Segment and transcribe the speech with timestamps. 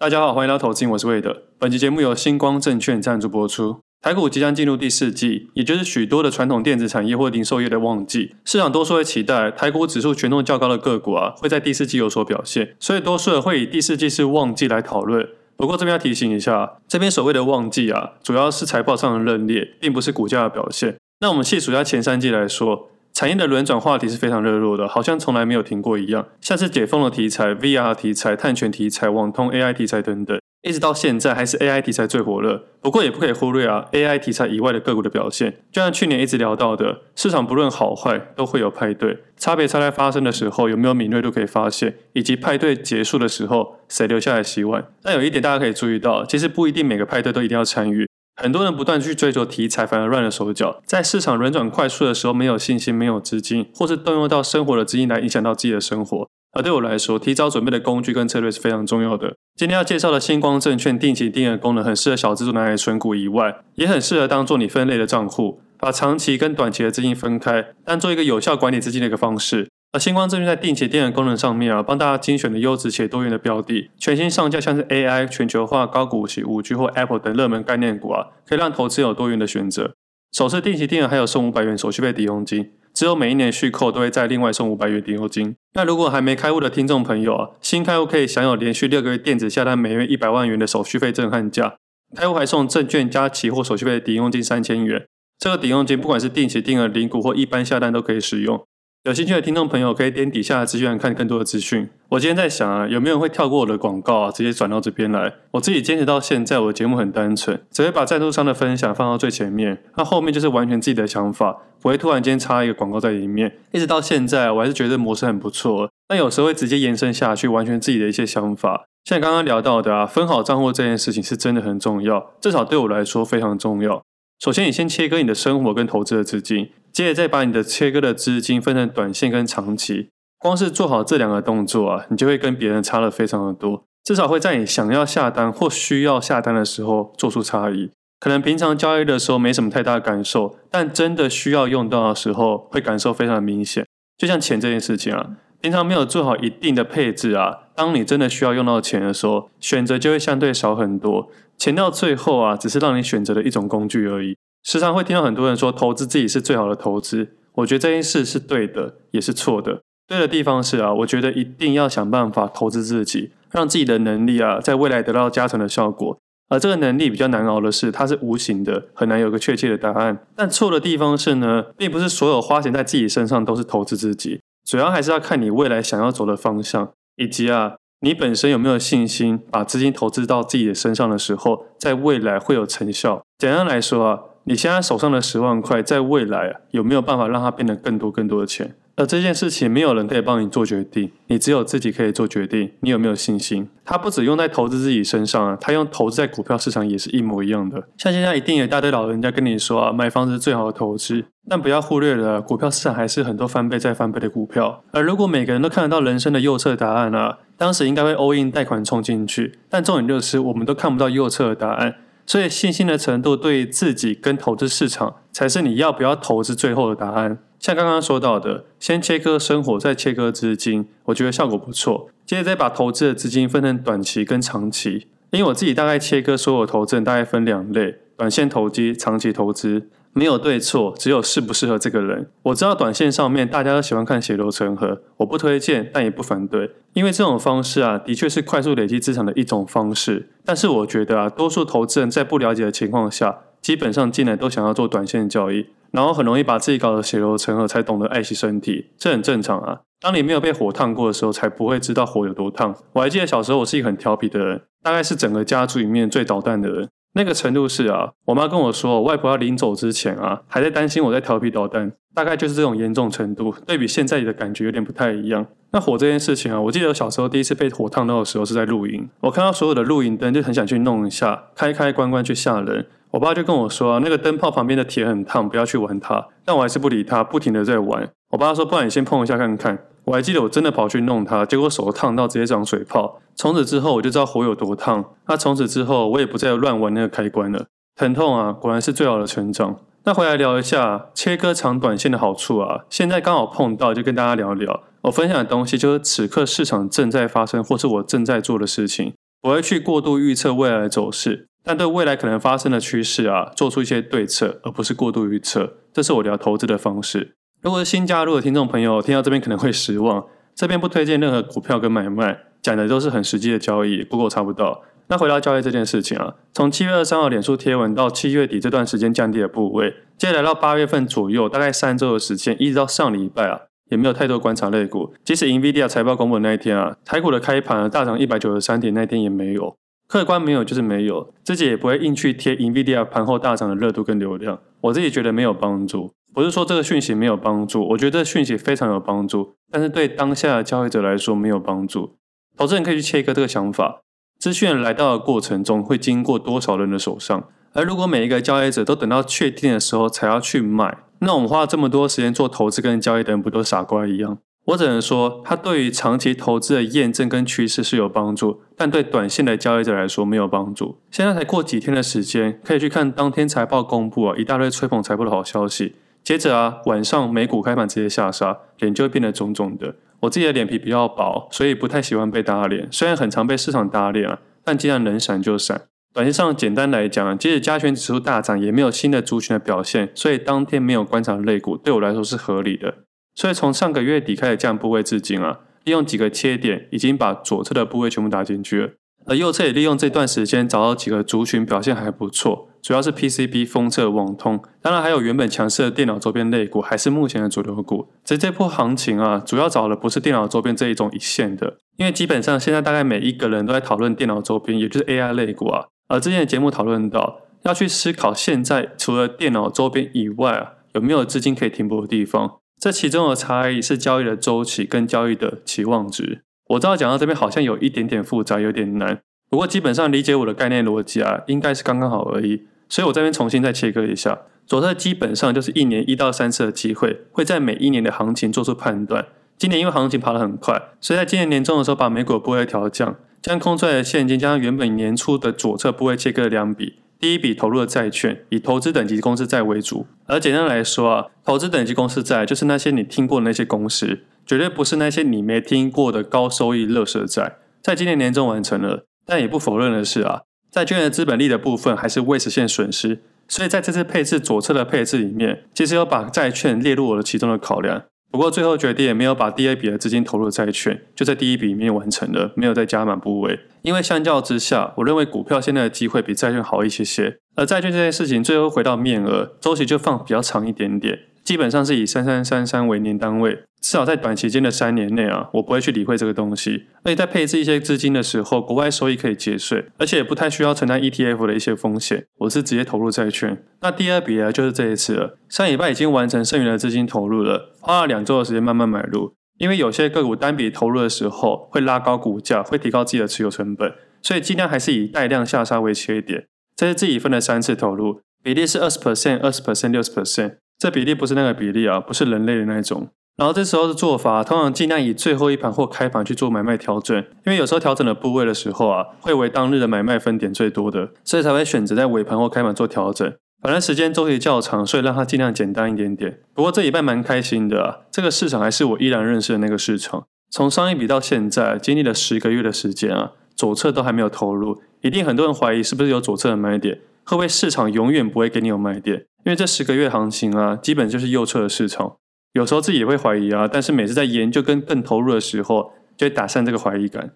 [0.00, 1.42] 大家好，欢迎来到投资，我是魏德。
[1.58, 3.80] 本期节目由星光证券赞助播出。
[4.00, 8.36] 台股即将进入第四季，也就是许多的传统电子产业或零售业的旺季。
[8.44, 15.28] 市场多数会期待台股指数权重较高的个股啊，会在第四季有所表现，所以多数人会以第四季是旺季来讨论。
[15.56, 20.96] 不过这边要提醒一下，这边所谓的旺季啊，主要是财报上的认列，并不是股价的表现。
[21.18, 22.90] 那我们细数一下前三季来说。
[23.18, 26.28] 产业的轮转话题是非常热络的，好像从来没有停过一样。
[26.40, 32.66] 像是解封的题材、VR 题材、碳权题材、网通 AI 题材等等，一直到现在还是 AI 题材最火热。
[32.80, 35.56] 不过也不可以忽略啊，AI 题材以外的个股的表现。
[35.72, 44.86] 就像去年一直聊到的，市场不论好坏都会有派对，差别差在发生的时候有没有敏锐度可以发现，以及派对结束的时候谁留下来洗碗。
[45.02, 48.07] 但有一点大家可以注意到，其实不一定每个派对都一定要参与。
[48.40, 50.80] 很多人不断去追求题材，反而乱了手脚。
[50.86, 56.28] 在市场轮转快速的时候，没有信心，没有资金，或是动用到生活的资金来影响到自己的生活。
[56.52, 59.34] 而对我来说，提早准备的工具跟策略是非常重要的。
[59.56, 69.68] 今天要介绍的星光证券定期定额功能，很适合小资族拿来存股以外，也很适合当做你分类的账户，把长期跟短期的资金分开，当做一个有效管理资金的一个方式。
[69.90, 79.94] 而星光证券在定期定额功能上面啊，帮大家精选的优质且多元的标的，全新上架像是 AI、全球化、高股息、五 G 或 Apple 等热门概念股啊，可以让投资有多元的选择。
[80.30, 85.56] 首次定期定额还有送五百元手续费抵用金，之后每一年续扣都会再另外送五百元抵用金。
[85.72, 91.76] 那如果还没开户的听众朋友啊，新开户可以享有连续六个月电子下单每月一百万元的手续费震撼价，
[92.14, 95.06] 开户还送证券加期货手续费抵用金三千元。
[95.38, 98.66] 这个抵用金不管是定期定额零股或一般下单都可以使用。
[99.08, 101.88] 有兴趣的听众朋友可以点底下的资讯看更多的资讯。
[102.10, 105.32] 我今天在想啊，有没有人会跳过我的广告啊，直接转到这边来？
[105.52, 113.56] 我自己坚持到现在，我的节目很单纯，只会把赞助商的分享放到最前面，那后面就是完全自己的想法，不会突然间插一个广告在里面。
[113.72, 115.88] 一直到现在，我还是觉得模式很不错。
[116.06, 118.84] 但有时候会直接延伸下去，完全自己的一些想法。
[119.06, 124.02] 像刚刚聊到的啊，分好账户这件事情是真的很重要，至少对我来说非常重要。
[124.38, 126.70] 首先，你先切割你的生活跟投资的资金。
[126.92, 133.84] 接着再把你的切割的资金分成短线跟长期，光是做好这两个动作啊，你就会跟别人差了非常的多。
[134.04, 137.90] 至少会在你想要下单或需要下单的时候做出差异。
[138.20, 143.84] 可能平常交易的时候没什么太大的感受，但真的需要用到的时候，会感受非常的明显。
[144.16, 151.28] 就像钱这件事情啊，平常没有做好一定的配置啊，当你真的需要用到钱的时候，选择就会相对少很多。
[151.58, 154.36] 钱到最后啊，只是让你选择的一种工具而已。
[154.62, 159.82] 时常会听到很多人说投资自己是最好的投资，我觉得这件事是对的，也是错的。
[160.06, 166.18] 对的地方是啊，我觉得一定要想办法投资自己，让自己的能力啊，在未来得到加成的效果。
[166.48, 170.24] 而这个能力比较难熬的是，它是无形的，很难有个确切的答案。
[170.34, 183.22] 但错的地方是呢，并不是所有花钱在自己身上都是投资自己，主要还是要看你未来想要走的方向，以及啊，你本身有没有信心，把资金投资到自己的身上的时候，在未来会有成效。
[183.38, 184.20] 简单来说啊。
[184.44, 188.74] 你现在手上的十万块，在未来，有没有办法让它变得更多更多的钱？
[188.96, 192.72] 而这件事情没有人可以帮你做决定，你只有自己可以做决定。
[192.80, 193.68] 你有没有信心？
[193.84, 197.88] 它不只用在投资自己身上啊，它用投资在股票市场也是一模一样的。
[197.98, 204.82] 像现在一定有一大堆老人家跟你说啊，买房子是最好的投资，但不要忽略了，股票市场还是很多翻倍再翻倍的股票。
[204.92, 209.58] 而如果每个人都看得到人生的右侧答案啊，当时应该会 all in 贷款冲进去。
[209.68, 211.96] 但重点就是，我们都看不到右侧的答案。
[212.24, 217.38] 所以信心的程度对自己跟投资市场，才是你要不要投资最后的答案。
[217.58, 222.10] 像刚刚说到的，先切割生活，再切割资金，我觉得效果不错。
[222.24, 229.88] 接着再把投资的资金分成短期跟长期，因为我自己大概切割所有投资人大概分两类：短线投机、长期投资。
[230.18, 232.28] 没有对错，只有适不适合这个人。
[232.42, 240.30] 我知道短线上面大家都喜欢看血流成河，我不推荐，但也不反对，因为这种方式啊，的确是快速累积资产的一种方式。
[240.44, 249.82] 但是我觉得啊，多数投资人在不了解的情况下，基本上进来都想要做短线交易，然后很容易把自己搞得血流成河，才懂得爱惜身体，这很正常啊。
[250.00, 252.74] 当你没有被火烫过的时候，才不会知道火有多烫。
[252.94, 256.88] 我还记得小时候，我是一个很调皮的人，大概是整个家族里面最捣蛋的人。
[257.14, 263.54] 那个程度是啊，我妈跟我说，外婆要临走之前啊，还在担心我在调皮捣蛋，大概就是这种严重程度。
[263.66, 265.46] 对比现在的感觉有点不太一样。
[265.72, 272.86] 那火这件事情啊，我记得我小时候第一次被火烫到的时候是在露营，我看到所有的露营灯就很想去弄一下，开开关关去吓人。
[273.10, 276.28] 我爸就跟我说啊，那个灯泡旁边的铁很烫，不要去玩它。
[276.44, 278.08] 但我还是不理他，不停的在玩。
[278.30, 279.78] 我爸说，不然你先碰一下看看。
[280.08, 283.20] 我还记得我真的跑去弄它，结果手烫到直接长水泡。
[283.36, 285.12] 从此之后我就知道火有多烫。
[285.26, 287.66] 那从此之后我也不再乱玩那个开关了。
[287.94, 289.76] 疼痛啊，果然是最好的成长。
[290.04, 292.86] 那回来聊一下切割长短线的好处啊。
[292.88, 294.84] 现在刚好碰到，就跟大家聊聊。
[295.02, 299.12] 我分享的东西就是此刻市场正在发生，或是我正在做的事情。
[299.42, 305.74] 不会去过度预测未来的走势，但对未来可能发生的趋势啊，做出一些对策，而不是过度预测。
[305.92, 307.34] 这是我聊投资的方式。
[307.60, 310.24] 如果是新加入的听众朋友，听到这边可能会失望，
[310.54, 314.82] 这边不推荐任何股票跟买卖，讲的都是很实际的交易，不过我查不到。
[315.08, 325.12] 那回到交易这件事情啊，从七月二十三号脸书贴文到七月底这段时间降低了部位，接下来到八月份左右，大概三周的时间，一直到上礼拜啊，也没有太多观察类股。
[325.24, 329.74] 即使 NVIDIA 财报公布的那一天啊，台股的开盘大涨一百九十三点，那天也没有。
[330.06, 336.12] 客观没有就是没有，自己也不会硬去贴 NVIDIA 盘后大涨的热度跟流量，我自己觉得没有帮助。
[336.32, 342.16] 不是说这个讯息没有帮助，我觉得这讯息非常有帮助，但是对当下的交易者来说没有帮助。
[342.56, 344.02] 投资人可以去切割这个想法。
[344.38, 347.44] 资讯来到的过程中会经过多少人的手上？
[347.72, 354.38] 而如果每一个交易者都等到确定的时候才要去买，那我们花了这么多时间做投资跟交易的人不都傻瓜一样？
[354.66, 360.98] 我只能说，它对于长期投资的验证跟趋势是有帮助，但对短线的交易者来说没有帮助。
[361.10, 365.96] 现在才过几天的时间，可以去看当天财报公布啊，一大堆吹捧财报的好消息。
[366.28, 369.94] 接着啊，晚上美股开盘直接下杀，脸就会变得肿肿的。
[370.20, 372.86] 我自己的脸皮比较薄，所以不太喜欢被打脸。
[372.90, 375.84] 虽然很常被市场打脸啊，但既然能闪就闪。
[376.12, 382.96] 短线上简单来讲，即使加权指数大涨，也没有新的族群的表现，所以当天没有观察的类股，对我来说是合理的。
[383.34, 388.90] 所以从上个月底开始降部位至今啊，利用几个切点，已经把左侧的部位全部打进去了。
[389.24, 398.08] 而右侧也利用这段时间找到几个族群表现还不错，主要是 PCB、封测、网通，当然还有原本强势的电脑周边类股，还是目前的主流股。
[398.24, 405.84] 其实这波行情啊，主要找的不是电脑周边这一种一线的，因为基本上现在大概每一个人都在讨论电脑周边，也就是 AI 类股啊。
[406.08, 412.60] 而之前的节目讨论到，要去思考现在除了电脑周边以外啊，有没有资金可以停泊的地方？
[412.80, 416.40] 这其中的差异是交易的周期跟交易的期望值。
[416.70, 419.20] 我知道讲到这边好像有一点点复杂，有点难。
[419.50, 422.62] 不过基本上理解我的概念逻辑啊，应该是刚刚好而已。
[422.88, 429.26] 所以我这边重新再切割一下，左侧基本上就是一年一到三次的机会，会在每一年的行情做出判断。
[429.56, 437.00] 今年因为行情跑得很快，所以在今年年中的时候把美股的部位调降，将空出来的现金将原本年初的左侧部位切割两笔。
[437.20, 440.06] 第一笔投入的债券，以投资等级公司债为主。
[440.26, 444.20] 而简单来说啊，投资等级公司债就是那些你听过的那些公司。
[444.46, 458.04] 绝对不是那些你没听过的高收益乐色债，在今年年中完成了，但也不否认的是啊，债券的资本利的部分还是未实现损失，所以在这次配置左侧的配置里面，其实有把债券列入我的其中的考量。
[458.30, 463.58] 不过最后决定也没有把第二笔的资金投入债券，就在第一笔里面完成了，没有再加满部位。
[463.80, 471.18] 因为相较之下，我认为股票现在的机会比债券好一些些，而债券这件事情最后回到面额周期就放比较长一点点。
[471.48, 476.84] 基本上是以三三三三为年单位，至少在短期间的三年内啊，我不会去理会这个东西。
[477.04, 482.26] 而且在配置一些资金的时候，国外收益可以节税，而且也不太需要承担 ETF 的一些风险。
[482.40, 483.64] 我是直接投入债券。
[483.80, 485.38] 那第二笔呢，就是这一次了。
[485.48, 489.32] 上礼拜已经完成剩余的资金投入了，花了两周的时间慢慢买入。
[489.56, 496.44] 因为有些个股单笔投入的时候会拉高股价，会提高自己的持有成本，所以尽量还是以带量下杀为切点。
[496.76, 500.56] 这是自己分了三次投入，比例是二十 percent、二十 percent、六十 percent。
[500.78, 503.08] 这比例不是那个比例啊，不是人类的那种。
[503.36, 507.16] 然后这时候的做法，通常尽量以最后一盘或开盘去做买卖调整，
[507.46, 513.32] 因为有时候调整的部位的时候啊，会为当日的买卖分点最多的，所以才会选择在尾盘或开盘做调整。
[513.60, 516.40] 反正时间周期较长，所以让它尽量简单一点点。
[516.54, 520.26] 不过这礼拜蛮开心的啊，这个市场还是我依然认识的那个市场。
[520.50, 527.00] 从上一笔到现在，经历了十个月的时间啊，左侧都还没有投入，一定很多人怀疑是不是有左侧的买点。
[527.28, 529.26] 会不会市场永远不会给你有卖点？
[529.44, 532.16] 因为这十个月行情啊，基本就是右侧的市场。
[532.54, 537.32] 有时候自己也会怀疑啊，但是每次在研究跟更投入的时候，就会打散这个怀疑感。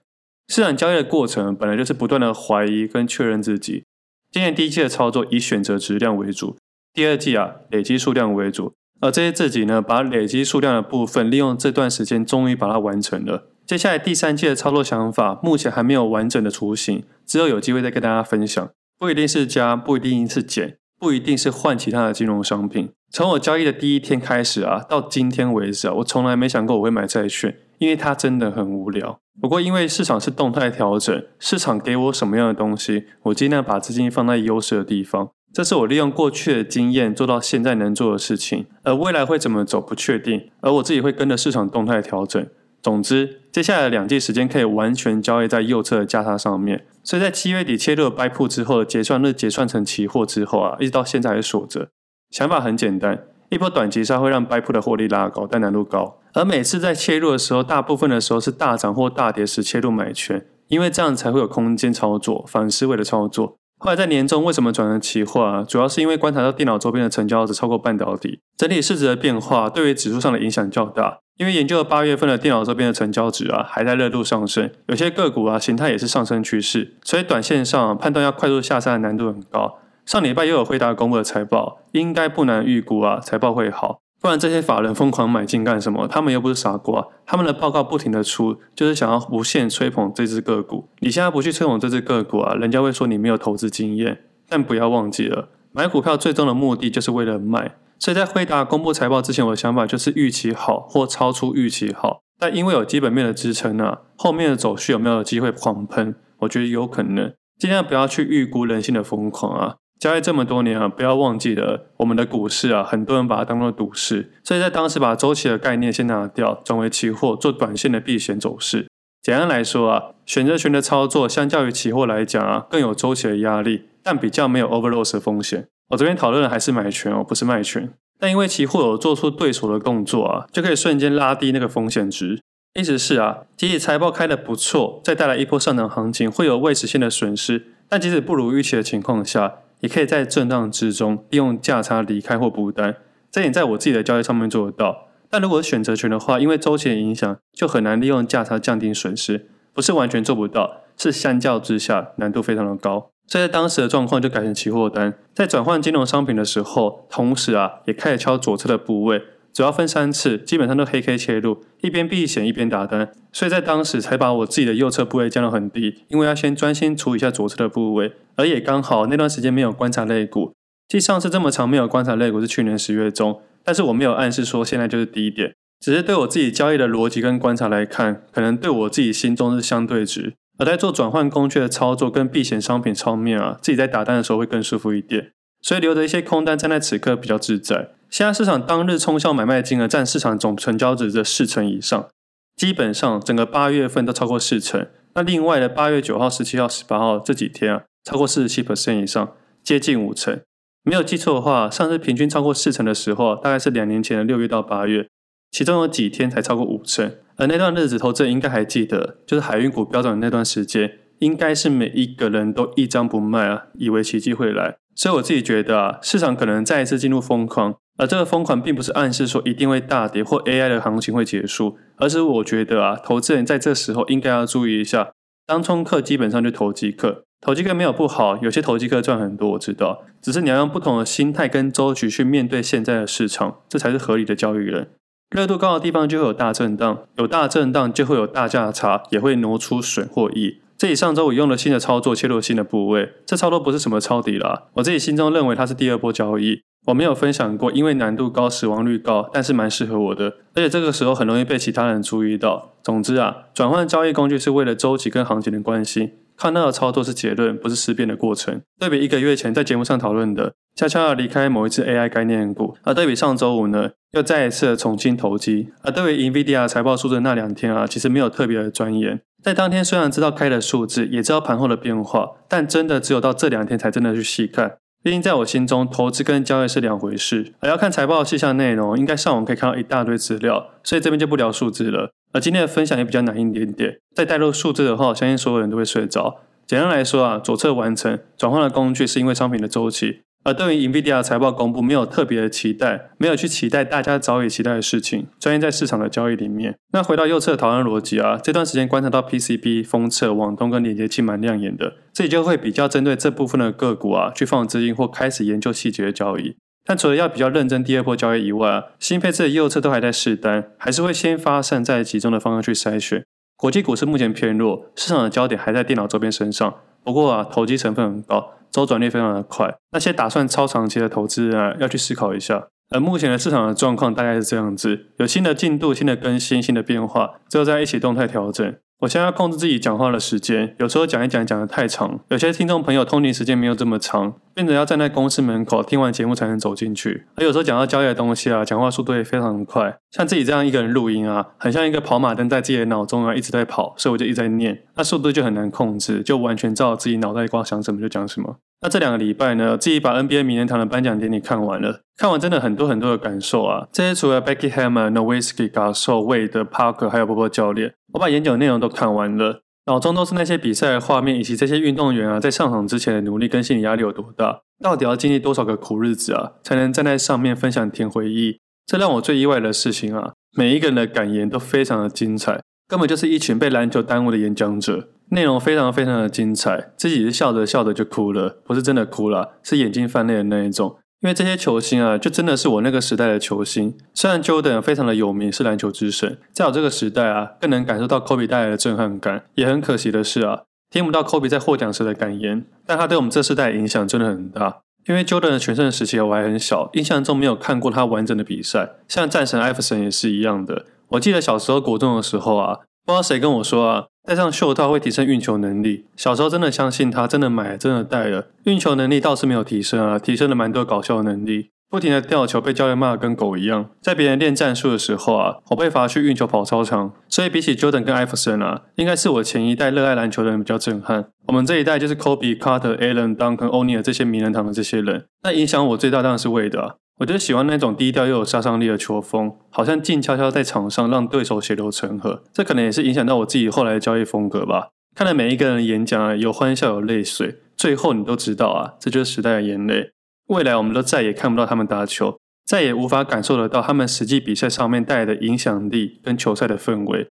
[0.48, 3.84] 市场交易的过程本来就是不断的怀疑跟确认自己。
[4.30, 6.56] 今年第一季的操作以选择质量为主，
[6.94, 8.72] 第二季啊累积数量为主。
[9.02, 13.50] 而这些自己呢，把累积数量的部分利用这段时间，终于把它完成了。
[13.66, 18.70] 接下来第三季的操作想法，目前还没有完整的雏形，之后有机会再跟大家分享。
[19.02, 22.90] 不一定是加，不一定是减，不一定是换其他的金融商品。
[23.10, 29.18] 从我交易的第一天开始啊，到今天为止啊，我从来没想过我会买债券，因为它真的很无聊。
[29.40, 35.30] 不过因为市场是动态调整，市场给我什么样的东西，我尽量把资金放在优势的地方。
[35.52, 38.66] 这是我利用过去的经验做到现在能做的事情。
[38.84, 42.46] 而未来会怎么走不确定，而我自己会跟着市场动态调整。
[42.80, 51.88] 总之，接下来的两季时间可以完全交易在右侧的价差上面，所以在七月底切入了 buy put 之后的结算日结算成期货之后啊，一直到现在还锁着。
[52.30, 56.18] 想法很简单，一波短急杀会让 buy put 的获利拉高，但难度高。
[56.34, 63.56] 而每次在切入的时候，大部分的时候是大涨或大跌时切入买权，因为这样才会有空间操作反思维的操作。
[63.78, 65.64] 后来在年终为什么转成期货啊？
[65.64, 71.18] 主要是因为观察到电脑周边的成交值超过半导体，整体市值的变化对于指数上的影响较大。
[71.42, 79.80] 因为研究了八月份的电脑周边的成交值啊，还在热度上升，有些个股啊形态也是上升趋势，所以短线上判断要快速下山的难度很高。
[80.06, 83.98] 上礼拜又有辉达公布的财报，应该不难预估啊，财报会好。
[84.20, 86.06] 不然这些法人疯狂买进干什么？
[86.06, 90.88] 他们又不是傻瓜，他们的报告不停的出，就是想要无限吹捧这只个股。
[91.00, 94.20] 你现在不去吹捧这只个股啊，人家会说你没有投资经验。
[94.48, 97.76] 但不要忘记了，买股票最终的目的就是为了卖。
[97.98, 102.20] 所以在辉达公布财报之前，我的想法就是预期好或超出预期好。
[102.38, 106.16] 但因为有基本面的支撑啊，后面的走势有没有机会狂喷？
[106.40, 107.32] 我觉得有可能。
[107.58, 109.76] 尽量不要去预估人性的疯狂啊。
[110.00, 118.88] 交易这么多年啊，不要忘记了我们的股市啊，很多人把它当做赌市，所以在当时把周期的概念先拿掉，转为期货做短线的避险走势。
[119.22, 125.68] 简单来说啊，选择权的操作相较于期货来讲啊，更有周期的压力，但比较没有 overloss 的风险。
[125.90, 127.88] 我这边讨论的还是买权哦，不是卖权。
[128.18, 132.40] 但因为期货有做出对手的动作啊，就可以瞬间拉低那个风险值。
[132.74, 139.58] 意思是啊，即使财报开得不错，再带来一波上涨行情，会有未实现的损失，但即使不如预期的情况下。
[139.82, 142.94] 也可以在震荡之中利用价差离开或补单，
[143.32, 145.08] 这点在我自己的交易上面做得到。
[145.32, 149.48] 但如果选择权的话，因为周期的影响，就很难利用价差降低损失。
[149.72, 153.10] 不是完全做不到，是相较之下难度非常的高。
[153.26, 159.22] 所以在当时的状况就改成期货单，在转换金融商品的时候，同时啊也开始敲左侧的部位。
[159.54, 170.52] 主要分三次，基本上都黑 K 切入，一边避险一边打单，所以在当时才把我自己的右侧部位降到很低，因为要先专心处理一下左侧的部位，而也刚好那段时间没有观察类股，
[170.88, 187.90] 即上次这么长没有观察类股是去年十月中，但是我没有暗示说现在就是低点，只是对我自己交易的逻辑跟观察来看，可能对我自己心中是相对值，而在做转换工具的操作跟避险商品方面啊，自己在打单的时候会更舒服一点，所以留着一些空单站在此刻比较自在。
[188.10, 192.08] 现在市场当日冲销买卖金额占市场总成交值的四成以上，
[192.56, 194.86] 基本上整个八月份都超过四成。
[195.14, 200.40] 那另外的八月九号、十七号、十八号这几天啊，超过四十七 percent 以上，接近五成。
[200.84, 205.08] 没有记错的话，上次平均超过四成的时候，大概是两年前的六月到八月，
[205.50, 207.14] 其中有几天才超过五成。
[207.36, 214.76] 而那段日子，投资人应该还记得，就是海运股飙涨的那段时间，应该是每一个人都一张不卖啊，以为奇迹会来。
[214.94, 217.76] 所以我自己觉得啊，市场可能再一次进入疯狂。
[217.98, 225.12] 而这个疯狂并不是暗示说一定会大跌或 AI 的行情会结束，而是我觉得啊，投资人在这时候应该要注意一下，
[225.46, 234.90] 当冲客基本上就投机客，投机客没有不好，有些投机客赚很多，我知道，只是你要用不同的心态跟周期去面对现在的市场，这才是合理的交易人。
[235.30, 240.60] 热度高的地方就会有大震荡，有大震荡就会有大价差，也会挪出损或益。
[240.78, 246.62] 这里上周我用了新的操作切入新的部位，这操作不是什么抄底啦，我自己心中认为它是第二波交易。
[246.86, 252.74] 我没有分享过，因为难度高、死亡率高，但是蛮适合我的，而且这个时候很容易被其他人注意到。
[252.82, 258.62] 总之啊，转换交易工具是为了周期跟行情的关系，看到的操作是结论，不是思辨的过程。
[258.78, 265.68] 对比一个月前在节目上讨论的，悄悄离开某一只 AI 概念股，而对比上周五呢，又再一次的重新投机。
[265.82, 274.76] 而对于 NVIDIA 财报数字那两天啊，其实没有特别的钻研，在当天虽然知道开的数字，也知道盘后的变化，但真的只有到这两天才真的去细看。
[275.04, 277.54] 毕竟在我心中，投资跟交易是两回事。
[277.58, 282.12] 而要看财报的细项内容，应该上网可以看到一大堆资料，所以这边就不聊数字了。
[282.32, 286.40] 而今天的分享也比较难一点点，再带入数字的话，相信所有人都会睡着。
[286.66, 290.20] 简单来说啊，左侧完成转换的工具是因为商品的周期。
[290.44, 296.74] 而对于 NVIDIA 财报公布，没有特别的期待，没有去期待大家早已期待的事情，专业在市场的交易里面。
[296.92, 306.56] 那回到右侧的讨论逻辑啊，这段时间观察到 PCB、封测、网通跟连接器蛮亮眼的，这里就会比较针对这部分的个股啊，去放资金或开始研究细节的交易。
[306.84, 313.24] 但除了要比较认真第二波交易以外，新配置的右侧都还在试单，还是会先发散在集中的方向去筛选。
[313.56, 316.74] 国际股市目前偏弱，市场的焦点还在电脑周边身上。
[317.04, 319.72] 不过啊，投机成分很高，周转率非常的快。
[319.92, 322.66] 那些打算超长期的投资人啊，要去思考一下。
[322.90, 328.74] 而目前的市场的状况大概是这样子：有新的进度、新的更新、新的变化，之后再一起动态调整。
[329.02, 337.26] 我现在要控制自己讲话的时间，有时候讲一讲讲的太长，有些听众朋友通勤时间没有这么长，变得要站在公司门口听完节目才能走进去。
[337.34, 348.58] 而有时候讲到交易的东西啊，讲话速度也非常快，像自己这样一个人录音啊，很像一个跑马灯在自己的脑中啊一直在跑，所以我就一直在念，那速度就很难控制，就完全照自己脑袋瓜想什么就讲什么。
[348.82, 353.86] 那这两个礼拜呢，自己把 NBA 名人堂的颁奖典礼看完了，看完真的很多很多的感受啊。
[353.92, 359.62] 这些除了 Becky Hammon、Nowitzki、Gasol、Wade、Parker，还有波波教练，我把演讲内容都看完了。
[359.86, 368.58] 脑中都是那些比赛的画面，以及这些运动员啊在上场之前的努力跟心理压力有多大，到底要经历多少个苦日子啊，才能站在上面分享甜回忆？
[368.86, 380.98] 这让我最意外的事情啊，每一个人的感言都非常的精彩，根本就是一群被篮球耽误的演讲者，内容非常非常的精彩，自己是笑着笑着就哭了，不是真的哭了，是眼睛泛泪的那一种。
[381.22, 383.96] 因为这些球星啊，就真的是我那个时代的球星。
[384.12, 389.44] 虽然 Jordan 非常的有名，是篮球之神，在我这个时代啊，更能感受到 Kobe 带来的震撼感。
[389.54, 394.80] 也很可惜的是啊，听不到 Kobe 在获奖时的感言，但他对我们这世代影响真的很大。
[395.08, 398.96] 因为 Jordan 的全盛时期我还很小，印象中没有看过他完整的比赛。
[399.08, 400.84] 像战神艾弗森也是一样的。
[401.08, 404.06] 我记得小时候国中的时候啊，不知道谁跟我说啊。
[404.24, 406.06] 戴上袖套会提升运球能力。
[406.16, 408.46] 小时候真的相信他，真的买，真的戴了。
[408.64, 411.70] 运球能力倒是没有提升啊，提升了蛮多搞笑的能力。
[411.90, 413.90] 不停的吊球，被教练骂得跟狗一样。
[414.00, 417.12] 在别人练战术的时候啊，我被罚去运球跑操场。
[417.28, 421.26] 所以比起 Jordan 跟艾弗森啊，应该是我前一代热爱篮球的人比较震撼。
[421.48, 425.26] 我们这一代就是 Kobe、Carter、Allen、Duncan、O'Neal 这些名人堂的这些人。
[425.42, 426.94] 那影响我最大当然是韦德啊。
[427.22, 432.42] 我就喜欢那种低调又有杀伤力的球风，好像静悄悄在场上让对手血流成河。
[432.52, 434.88] 这可能也是影响到我自己后来的交易风格吧。
[435.14, 440.10] 看了每一个人的演讲啊，有欢笑有泪水，最后你都知道啊，这就是时代的眼泪。
[440.48, 447.28] 未来我们都再也看不到他们打球，再也无法感受得到他们实际比赛上面带来的影响力跟球赛的氛围。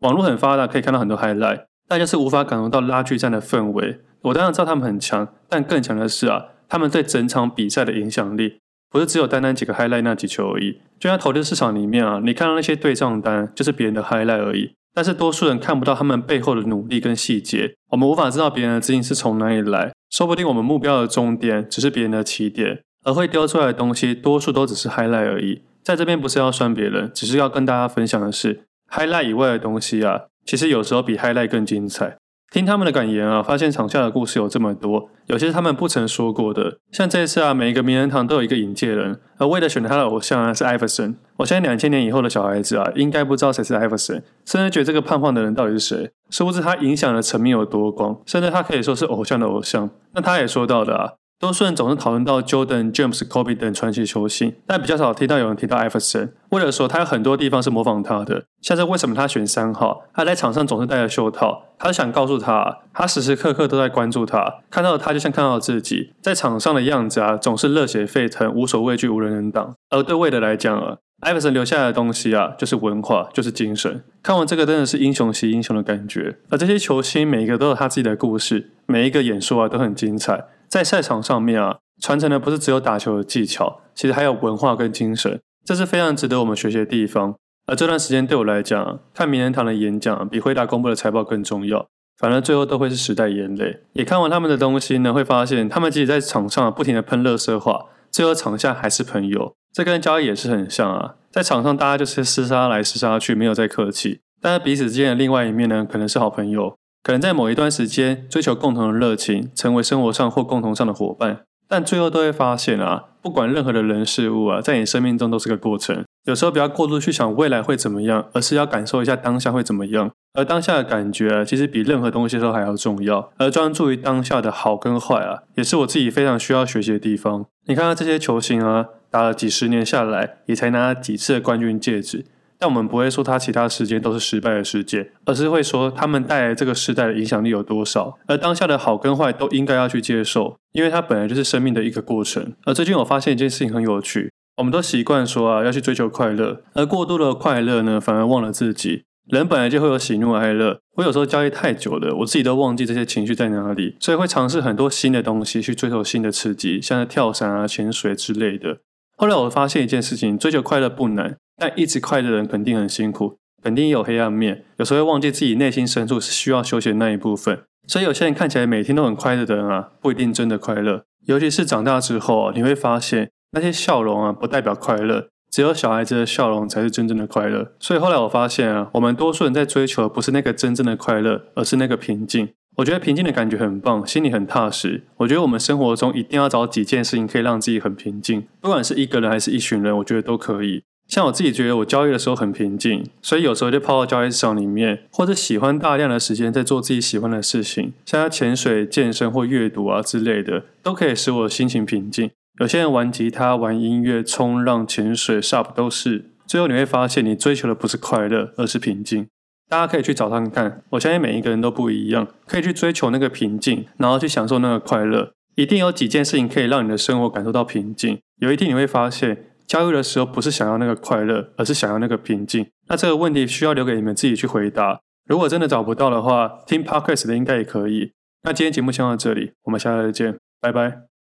[0.00, 4.00] 网络很发达，可以看到很多 highlight，大家是无法感受到拉锯战的氛围。
[4.22, 8.60] 我当然知道他们很强，但更强的是啊，他们对整场比赛的影响力。
[8.94, 25.62] 不是只有单单几个 highlight 那几球而已，就像投资市场里面啊，你看到那些对账单就是别人的 highlight 而已，但是多数人看不到他们背后的努力跟细节，我们无法知道别人的资金是从哪里来，说不定我们目标的终点只是别人的起点，而会丢出来的东西多数都只是 highlight 而已。
[25.82, 32.16] 在这边不是要酸别人，只是要跟大家分享的是，highlight 以外的东西啊，其实有时候比 highlight 更精彩。
[32.54, 36.78] 听他们的感言啊，发现场下的故事有这么多，有些是他们不曾说过的。
[36.92, 41.16] 像这一次啊，每一个名人堂都有一个引介人，而为了选他的偶像啊是艾弗森。
[41.38, 46.12] 我相信两千年以后的小孩子啊，应该不知道谁是艾弗森，甚至觉得这个胖胖的人到底是谁。
[46.30, 49.90] 殊不知他影响的层面有多广，甚至他可以说是偶像的偶像。
[50.12, 51.14] 那他也说到的啊。
[51.40, 56.32] 多数人总是讨论到 Jordan、James、Kobe 等传奇球星，但比较少听到有人提到艾弗森。
[56.50, 69.74] 为了说他有很多地方是模仿他的，像是为什么他选三号，他在场上总是戴着袖套，他是想告诉他，他时时刻刻都在关注他，看到他就像看到自己，在场上的样子啊，总是热血沸腾，无所畏惧，无人能挡。
[69.90, 74.02] 而对韦德来讲啊，艾弗森留下来的东西啊，就是文化，就是精神。
[74.22, 76.38] 看完这个真的是英雄惜英雄的感觉。
[76.48, 80.46] 而这些球星每一个都有他自己的故事，每一个演说啊都很精彩。
[80.74, 87.36] 在赛场上面啊，传承的不是只有打球的技巧，其实还有文化跟精神，这是非常值得我们学习的地方。
[87.68, 91.86] 而这段时间对我来讲，看名人堂的演讲比回答公布的财报更重要。
[92.18, 93.82] 反而最后都会是时代眼泪。
[93.92, 99.54] 也看完他们的东西呢，会发现他们即使在场上不停的喷垃圾话，最后场下还是朋友。
[99.72, 106.76] 这跟交易也是很像啊，在场上大家就是厮杀来厮杀去，没有再客气，但是彼此之间的另外一面呢，可能是好朋友。
[107.04, 116.02] 可能在某一段时间追求共同的热情，成为生活上或共同上的伙伴，但最后都会发现啊，不管任何的人事物啊，在你生命中都是个过程。
[116.24, 120.10] 有时候不要过度去想未来会怎么样，而是要感受一下当下会怎么样。
[120.32, 123.30] 而当下的感觉啊，其实比任何东西都还要重要。
[123.36, 127.44] 而专注于当下的好跟坏啊，也是我自己非常需要学习的地方。
[127.66, 132.24] 你看看这些球星啊，打了几十年下来，也才拿了几次的冠军戒指。
[132.58, 138.18] 但我们不会说他其他时间都是失败的时间，而是会说他们带来这个时代的影响力有多少。
[138.26, 142.54] 而当下的好跟坏都应该要去接受，因为它本来就是生命的一个过程。
[142.64, 149.02] 而最近我发现一件事情很有趣，我们都习惯说啊要去追求快乐，而过度的快乐呢，反而忘了自己。
[149.26, 158.80] 人本来就会有喜怒哀乐，我有时候交易太久了，我自己都忘记这些情绪在哪里，所以会尝试很多新的东西去追求新的刺激，像是跳伞啊、潜水之类的。
[159.16, 161.38] 后来我发现一件事情，追求快乐不难。
[161.56, 167.62] 但一直快乐的人肯定很辛苦，肯定也有黑暗面，有时候会忘记自己内心深处是需要休息的那一部分。
[167.86, 171.04] 所以有些人看起来每天都很快乐的人啊，不一定真的快乐。
[171.26, 177.72] 尤其是长大之后啊，你会发现那些笑容啊，不代表快乐，只有小孩子的笑容才是真正的快乐。
[177.78, 182.48] 所以后来我发现啊，我们多数人在追求的不是那个真正的快乐，而是那个平静。
[182.76, 185.04] 我觉得平静的感觉很棒，心里很踏实。
[185.18, 190.82] 我觉得我们生活中一定要找几件事情可以让自己很平静，不管是一个人还是一群人，我觉得都可以。
[191.06, 202.30] 像我自己觉得我交易的时候很平静，所以有时候就泡到交易市场里面，或者喜欢大量的时间在做自己喜欢的事情，像潜水、健身或阅读啊之类的，都可以使我心情平静。
[202.60, 206.30] 有些人玩吉他、玩音乐、冲浪、潜水、SUP 都是。
[206.46, 209.26] 最后你会发现，你追求的不是快乐，而是平静。
[209.68, 210.82] 大家可以去找看看。
[210.90, 215.32] 我相信每一个人都不一样，可以去追求那个平静，然后去享受那个快乐。
[215.56, 218.18] 一定有几件事情可以让你的生活感受到平静。
[218.40, 222.64] 有一天你会发现，交易的时候不是想要那个快乐，而是想要那个平静。
[222.86, 225.00] 那这个问题需要留给你们自己去回答。
[225.26, 228.12] 如果真的找不到的话，听 Podcast 的应该也可以。
[228.44, 231.13] 那今天节目先到这里，我们下次再见，拜拜。